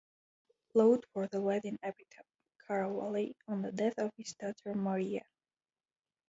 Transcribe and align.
Lowth 0.73 1.01
wrote 1.13 1.35
a 1.35 1.39
Latin 1.39 1.77
epitaph, 1.83 2.25
"Cara, 2.65 2.89
Vale" 2.91 3.35
on 3.47 3.61
the 3.61 3.71
death 3.71 3.99
of 3.99 4.09
his 4.17 4.33
daughter 4.33 4.73
Maria. 4.73 5.21